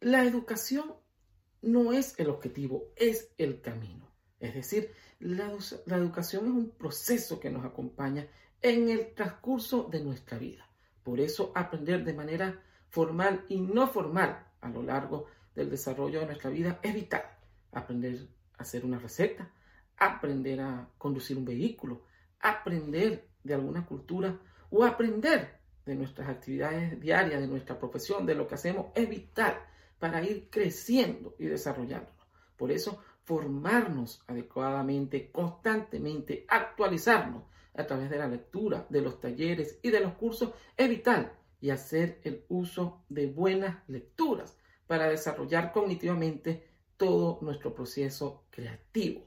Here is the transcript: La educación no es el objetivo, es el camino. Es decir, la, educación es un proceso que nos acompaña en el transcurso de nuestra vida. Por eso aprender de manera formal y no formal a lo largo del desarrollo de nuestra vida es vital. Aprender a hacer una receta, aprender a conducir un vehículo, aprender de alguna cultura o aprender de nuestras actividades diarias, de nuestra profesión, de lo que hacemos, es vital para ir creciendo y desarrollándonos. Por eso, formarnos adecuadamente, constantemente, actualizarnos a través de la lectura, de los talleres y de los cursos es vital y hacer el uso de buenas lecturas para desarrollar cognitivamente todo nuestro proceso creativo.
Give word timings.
La 0.00 0.24
educación 0.24 0.94
no 1.60 1.92
es 1.92 2.18
el 2.18 2.30
objetivo, 2.30 2.90
es 2.96 3.34
el 3.36 3.60
camino. 3.60 4.08
Es 4.38 4.54
decir, 4.54 4.94
la, 5.18 5.52
educación 5.88 6.46
es 6.46 6.50
un 6.52 6.70
proceso 6.70 7.38
que 7.38 7.50
nos 7.50 7.66
acompaña 7.66 8.26
en 8.62 8.88
el 8.88 9.12
transcurso 9.12 9.90
de 9.92 10.02
nuestra 10.02 10.38
vida. 10.38 10.66
Por 11.02 11.20
eso 11.20 11.52
aprender 11.54 12.02
de 12.02 12.14
manera 12.14 12.62
formal 12.88 13.44
y 13.50 13.60
no 13.60 13.88
formal 13.88 14.46
a 14.62 14.70
lo 14.70 14.82
largo 14.82 15.26
del 15.54 15.68
desarrollo 15.68 16.20
de 16.20 16.26
nuestra 16.26 16.48
vida 16.48 16.80
es 16.82 16.94
vital. 16.94 17.24
Aprender 17.70 18.26
a 18.56 18.62
hacer 18.62 18.86
una 18.86 18.98
receta, 18.98 19.52
aprender 19.98 20.62
a 20.62 20.88
conducir 20.96 21.36
un 21.36 21.44
vehículo, 21.44 22.06
aprender 22.40 23.28
de 23.44 23.52
alguna 23.52 23.84
cultura 23.84 24.40
o 24.70 24.82
aprender 24.82 25.58
de 25.84 25.94
nuestras 25.94 26.30
actividades 26.30 26.98
diarias, 26.98 27.38
de 27.38 27.48
nuestra 27.48 27.78
profesión, 27.78 28.24
de 28.24 28.34
lo 28.34 28.48
que 28.48 28.54
hacemos, 28.54 28.86
es 28.94 29.06
vital 29.06 29.60
para 30.00 30.24
ir 30.24 30.48
creciendo 30.50 31.36
y 31.38 31.44
desarrollándonos. 31.44 32.26
Por 32.56 32.72
eso, 32.72 33.00
formarnos 33.22 34.24
adecuadamente, 34.26 35.30
constantemente, 35.30 36.44
actualizarnos 36.48 37.44
a 37.74 37.86
través 37.86 38.10
de 38.10 38.18
la 38.18 38.26
lectura, 38.26 38.86
de 38.88 39.02
los 39.02 39.20
talleres 39.20 39.78
y 39.82 39.90
de 39.90 40.00
los 40.00 40.14
cursos 40.14 40.52
es 40.76 40.88
vital 40.88 41.32
y 41.60 41.70
hacer 41.70 42.20
el 42.24 42.44
uso 42.48 43.04
de 43.08 43.26
buenas 43.28 43.88
lecturas 43.88 44.58
para 44.86 45.08
desarrollar 45.08 45.70
cognitivamente 45.72 46.66
todo 46.96 47.38
nuestro 47.42 47.72
proceso 47.72 48.44
creativo. 48.50 49.22